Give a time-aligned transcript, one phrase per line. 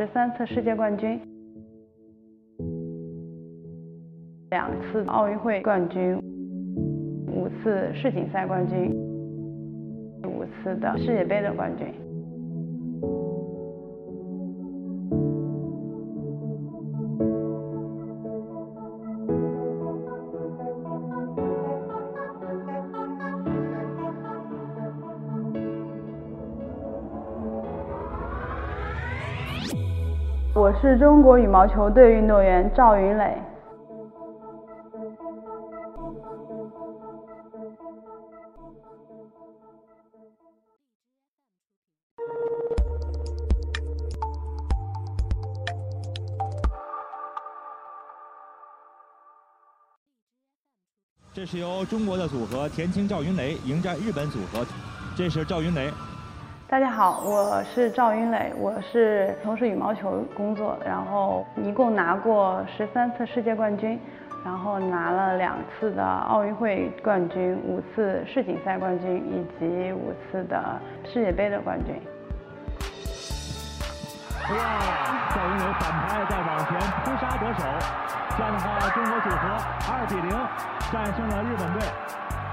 [0.00, 1.20] 十三次世界冠军，
[4.48, 6.16] 两次奥运会冠军，
[7.26, 8.90] 五次世锦赛冠军，
[10.24, 11.86] 五次的世界杯的冠军。
[30.60, 33.34] 我是中国羽毛球队运动员赵云磊。
[51.32, 54.66] 这是由中国的组合田青赵云磊迎战日本组合，
[55.16, 55.90] 这是赵云磊。
[56.70, 63.98] 大家好，我是赵云磊，我是从事羽毛球工作，然后一共拿过十三次世界冠军，
[64.44, 72.00] 然后拿了两次的奥运会冠军，五次世锦赛冠军以及五次的世界杯的冠军。
[74.50, 74.56] 哇，
[75.34, 77.64] 赵云磊反拍再往前扑杀得手，
[78.38, 79.58] 这样的话，中国组合
[79.90, 80.30] 二比零
[80.92, 81.82] 战胜了日本队，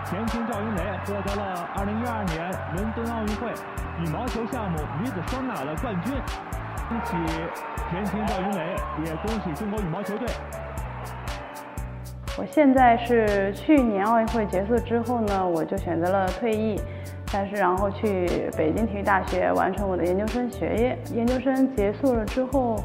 [0.09, 3.51] 田青赵云蕾获得了2012年伦敦奥运会
[3.99, 6.13] 羽毛球项目女子双打的冠军。
[6.87, 7.17] 恭喜
[7.89, 10.25] 田青赵云蕾，也恭喜中国羽毛球队。
[12.37, 16.79] 我现在是去年奥运会结束之后呢，我就选择了退役。
[17.29, 20.97] 但是，然后去北京体育大学完成我的研究生学业。
[21.13, 22.81] 研究生结束了之后，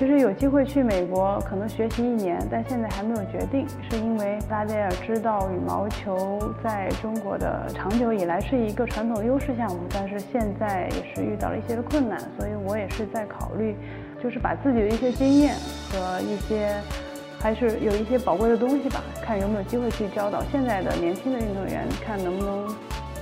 [0.00, 13.76] 其实有机会去美国，可能学习一年，但现在还没有决定，是因为大家也知道，羽毛球在中国的长久以来是一个传统优势项目，但是现在也是遇到了一些的困难，所以我也是在考虑，
[14.22, 15.54] 就是把自己的一些经验
[15.92, 16.74] 和一些，
[17.38, 22.74] 还是有一些宝贵的东西吧，看有没有机会去教导现在的年轻的运动员，看能不能。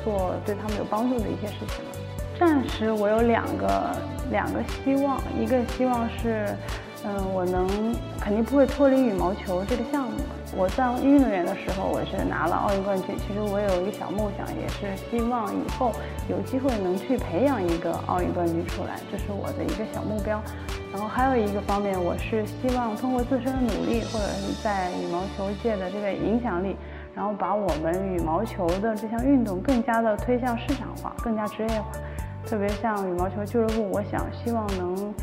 [0.05, 1.85] 做对他们有帮助的一些事情。
[2.39, 3.97] 暂时我有两个
[4.31, 6.55] 两个希望，一个希望是，
[7.05, 7.67] 嗯，我能
[8.21, 10.13] 肯定不会脱离羽毛球这个项目。
[10.57, 13.15] 我当运动员的时候，我是拿了奥运冠军。
[13.19, 15.93] 其实我有一个小梦想，也是希望以后
[16.29, 20.41] 有机会能去培养一个奥运冠军出来，这是我的一个小目标。
[20.91, 26.77] 然后还有一个方面，我是希望通过自身的努力，或者是在羽毛球界的这个影响力。
[27.15, 31.91] 然后把我们羽毛球的这项运动更加的推向市场化，更加职业化。
[32.47, 35.15] 特别像羽毛球俱乐部，我想希望能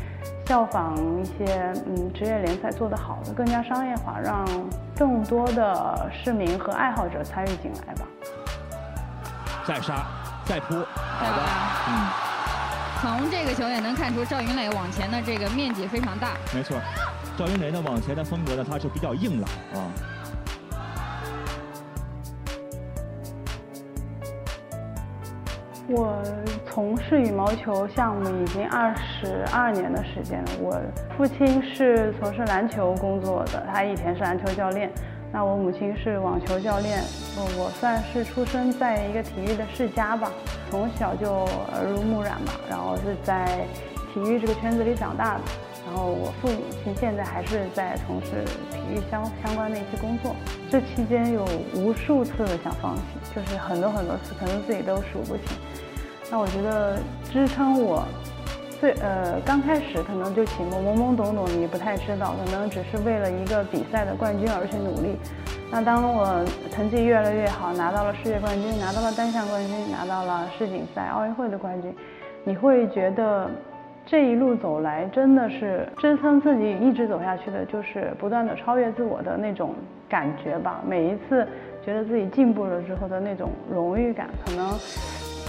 [0.46, 4.44] 效仿一些嗯职业联赛做得好的，更加商业化，让
[4.96, 8.06] 更多的市民和爱好者参与进来吧。
[9.66, 10.06] 再杀，
[10.44, 11.42] 再扑，好的，
[11.88, 12.06] 嗯。
[12.98, 16.30] 从这个球也能看出赵云磊往前的这个面积非常大。
[16.54, 16.78] 没错，
[17.36, 19.90] 赵云磊呢往前的风格呢，他是比较硬朗啊。
[25.88, 26.20] 我
[26.76, 30.50] 从事羽毛球项目已经二十二年的时间了。
[30.60, 30.78] 我
[31.16, 34.92] 父亲是从事篮球工作的，他以前是篮球教练。
[35.32, 36.98] 那我母亲是网球教练。
[37.58, 40.30] 我算是出生在一个体育的世家吧，
[40.70, 43.64] 从小就耳濡目染吧，然后是在
[44.12, 45.40] 体育这个圈子里长大的。
[45.86, 50.36] 然后我父母亲现在还是在从事体育相相关的一些工作，
[50.70, 51.42] 这期间有
[51.74, 53.02] 无数次的想放弃，
[53.34, 55.56] 就是很多很多次，可能自己都数不清。
[56.30, 56.98] 那我觉得
[57.30, 58.04] 支撑我
[58.80, 65.16] 最呃刚开始可能就起步懵懵懂懂，你不太知道，可能只是为了一个比赛的冠军而去努力。
[65.70, 71.94] 那当我成绩越来越好，拿到了世界冠军，拿到了单项冠军，拿到了世锦赛、奥运会的冠军，
[72.44, 73.50] 你会觉得。
[74.08, 79.74] 这一路走来，真的是支撑自己一直走下去的，就是不断的超越自我的那种
[80.08, 80.80] 感觉吧。
[80.86, 81.44] 每一次
[81.84, 84.68] 觉得自己进步了之后的那种荣誉感，可能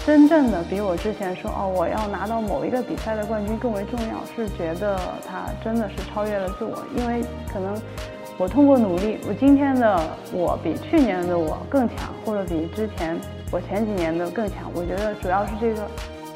[0.07, 4.23] 真正的比我之前说哦，我要拿到某一个比赛的冠军更为重要。
[4.33, 7.21] 是觉得他真的是超越了自我，因为
[7.51, 7.75] 可能
[8.37, 9.99] 我通过努力，我今天的
[10.31, 13.19] 我比去年的我更强，或者比之前
[13.51, 14.71] 我前几年的更强。
[14.73, 15.85] 我觉得主要是这个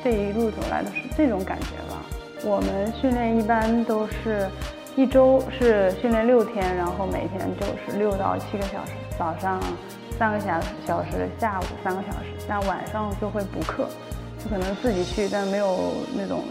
[0.03, 2.01] 这一路走来的是这种感觉吧。
[2.43, 4.49] 我们训练一般都是
[4.97, 9.61] 一周是训练六天，然后每天就是六到七个小时，早上
[10.21, 13.87] 三个小小时，下午三个小时，那晚上就会补课，
[14.37, 16.43] 就可能自己去，但没有那种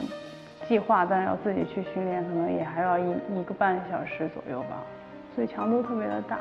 [0.68, 4.82] 计划，但要自己去训练，可能也还要一一个半小时左右吧，
[5.36, 6.40] 所以强度特别的大。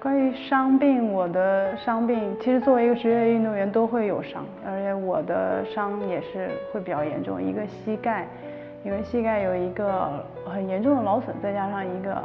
[0.00, 8.24] 关于伤病，我的伤病其实作为一个职业运动员都会有伤，而且我的伤也是会比较严重，一个膝盖，
[8.84, 12.16] 因为膝盖有一个很严重的劳损，再加上一个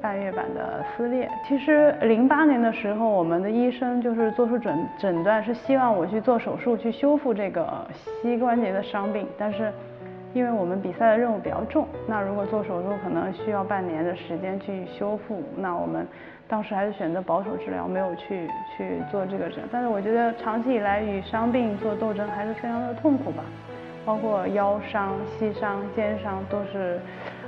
[0.00, 1.30] 半月板的撕裂。
[1.46, 7.86] 其实零八年的时候，我们的医生就是做出诊诊断，是希望我去做手术去修复这个
[8.22, 9.70] 膝关节的伤病，但是
[10.34, 16.06] 因为我们比赛的任务比较重，那如果做手术可能需要半年的时间去修复，那我们。
[16.46, 18.46] 当时还是选择保守治疗，没有去
[18.76, 19.50] 去做这个。
[19.72, 23.42] 但是我觉得长期以来与伤病做斗争还是非常的痛苦吧，
[24.04, 27.00] 包括腰伤、膝伤、肩伤都是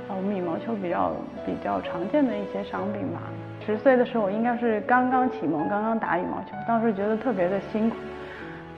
[0.09, 1.11] 呃我们羽毛球比较
[1.45, 3.21] 比较常见的一些伤病吧。
[3.63, 7.95] 十岁的时候应该是刚刚启蒙，刚刚打羽毛球，当时觉得特别的辛苦。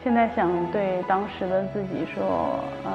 [0.03, 2.91] 现在想对当时的自己说，呃，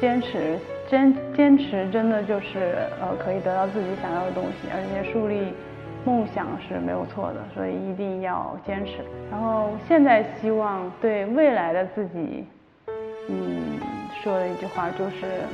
[0.00, 0.58] 坚持
[0.88, 5.52] 坚坚持真的就是呃可以得到自己想要的东西，而且树立。
[6.02, 9.04] 梦想是没有错的，所以一定要坚持。
[9.30, 12.46] 然后现在希望对未来的自己，
[13.28, 13.78] 嗯，
[14.24, 15.44] 说的一句话就是，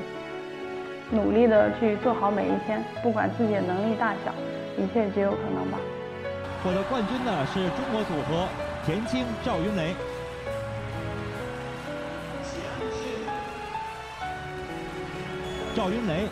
[1.10, 4.32] 努力的去做好每一天，不管自己的能力大小，
[4.78, 5.78] 一切皆有可能吧。
[6.62, 8.46] 获得冠军的是中国组合
[8.84, 9.96] 田青赵云雷。
[15.76, 16.26] 赵云雷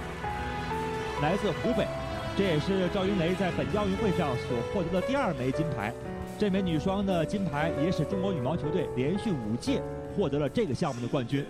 [1.20, 1.86] 来自湖北。
[2.34, 5.92] 这也是赵云雷在本届奥运会上所获得的第二枚金牌。
[6.38, 9.82] 这枚女双的金牌也使中国羽毛球队连续五届
[10.16, 11.44] 获得了这个项目的冠军。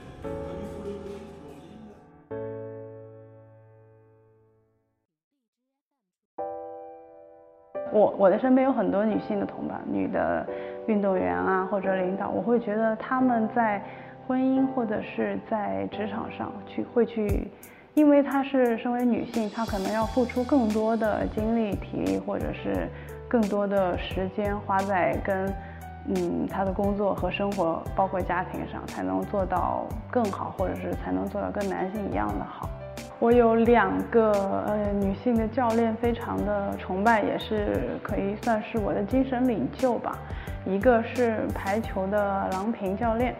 [7.93, 10.45] 我我的身边有很多女性的同伴，女的
[10.89, 13.81] 运动员啊，或者领导，我会觉得她们在
[14.27, 17.47] 婚姻或者是在职场上去会去。
[17.95, 22.89] 因为她是身为女性，她可能要付出更多的精力、体力，或者是
[23.29, 25.53] 更多的时间花在跟
[26.09, 32.69] 嗯她的工作和生活，包括家庭上，才能做到更好，或者是才能做到跟男性一样的好。
[33.21, 34.33] 我有两个
[34.67, 40.19] 呃女性的教练，非常的崇拜，也是可以算是我的精神领袖吧。
[40.67, 43.35] 一个是排球的郎平教练。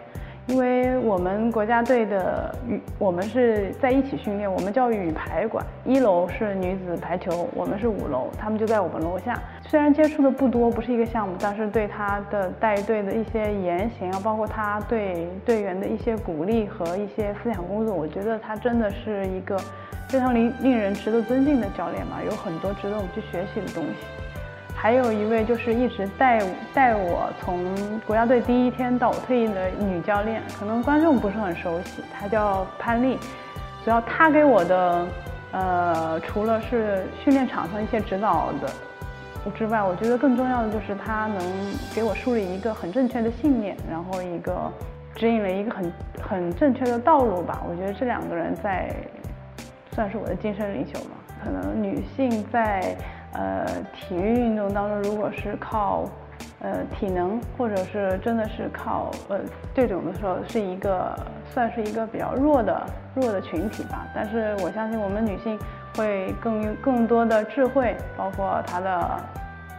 [0.47, 9.41] 因为我们国家队的羽，我们是在一起训练，我们叫羽排馆，一楼是女子排球，我们是五楼，他们就在我们楼下。
[9.67, 19.57] 虽然接触的不多，不是一个项目，但是对他的带队的一些言行啊，包括他对队员的一些鼓励和一些思想工作，我觉得他真的是一个
[20.07, 24.24] 非常令令人值得尊敬的教练嘛，有很多值得我们去学习的东西。
[24.85, 26.39] 还有一位就是一直带
[26.71, 27.73] 带我从
[28.05, 33.17] 国家队第一天到我退役的女教练，可能观众不是很熟悉，她叫潘丽。
[33.83, 35.07] 主要她给我的，
[35.53, 41.39] 呃，除了是训练场上一些指导的之外，我觉得更重要的就是她能
[41.95, 44.71] 给我树立一个很正确的信念，然后一个
[45.15, 47.63] 指引了一个很很正确的道路吧。
[47.67, 48.95] 我觉得这两个人在
[49.93, 51.15] 算是我的精神领袖吧。
[51.43, 52.95] 可能女性在。
[53.37, 56.09] 呃，体育运动当中，如果是靠
[56.59, 59.41] 呃体能，或者是真的是靠呃
[59.73, 61.13] 这种的时候，是一个
[61.53, 64.07] 算是一个比较弱的弱的群体吧。
[64.15, 65.59] 但是我相信我们女性
[65.97, 69.19] 会更更多的智慧，包括她的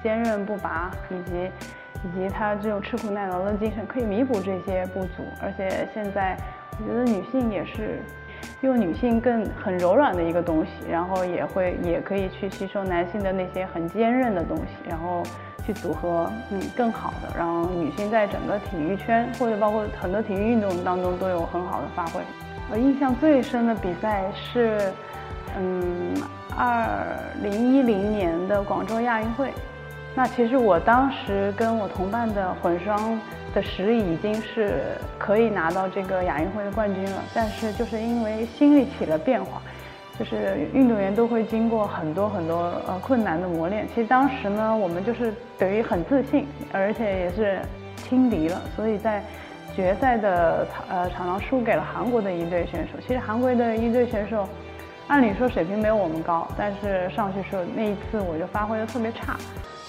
[0.02, 1.50] 坚韧不拔，以及
[2.04, 5.24] 以及她这种吃苦耐劳的精神，可以弥补这些不足。
[5.42, 6.36] 而且现在
[6.78, 8.00] 我觉得女性也是。
[8.62, 15.22] 用女性更很柔软的一个东西，然后也会也可以去吸收男性的那些很坚韧的东西，然后
[15.64, 22.20] 去组合，嗯，更好的让女性在整个体育圈或者包括很多体育运动当中都有很好的发挥。
[22.70, 24.92] 我印象最深的比赛是，
[25.58, 26.14] 嗯，
[26.56, 27.04] 二
[27.42, 29.52] 零一零年的广州亚运会。
[30.14, 33.20] 那其实我当时跟我同伴的混双。
[33.56, 34.82] 的实力已经是
[35.18, 39.62] 可以拿到这个亚运会的冠军了，但是就是因为心力起了变化，
[40.18, 43.88] 就是运动员都会经过很多很多呃困难的磨练。
[43.88, 47.58] 其实当时呢，我们就是等于很自信，而且也是
[47.96, 49.24] 轻敌了，所以在
[49.74, 52.98] 决赛的呃场上输给了韩国的一队选手。
[53.00, 54.46] 其实韩国的一队选手，
[55.06, 59.34] 按理说水平没有我们高，但是上去时候那一次我就发挥的特别差，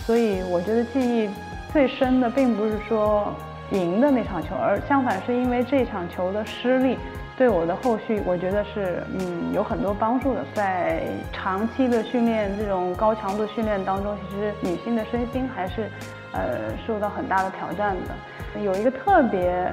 [0.05, 1.29] 所以我觉得记忆
[1.73, 3.27] 最深的并不是说。
[3.71, 6.97] 赢的那场球，而相反是因为这场球的失利，
[7.37, 10.45] 对我的后续我觉得是嗯有很多帮助的。
[10.53, 15.89] 在长期的训练这种高强度训练当中，其实女性的身心还是
[16.31, 18.61] 呃受到很大的挑战的。
[18.61, 19.69] 有一个特别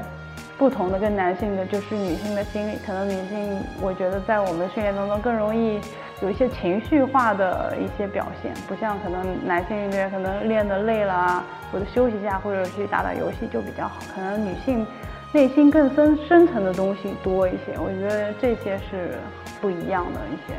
[0.58, 5.80] 不同的跟男性的就是女性的心理，可能女性我觉得在我们训练当中更容易
[6.22, 14.00] 有一些情绪化的一些表现，不像可能男性运动员可能练得累了啊，或者休息一下，或者去打打游戏就比较好。
[14.14, 14.86] 可能女性
[15.32, 19.18] 内心更深深层的东西多一些，我觉得这些是
[19.60, 20.54] 不一样的一些。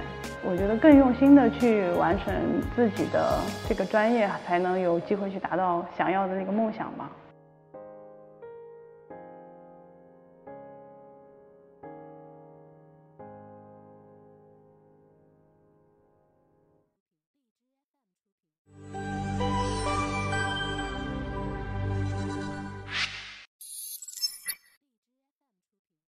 [0.47, 2.31] 我觉得更用心的去完成
[2.75, 7.09] 自己的这个专业，才能有机会去达到想要的那个梦想吧。